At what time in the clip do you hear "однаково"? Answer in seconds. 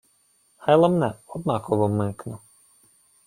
1.27-1.87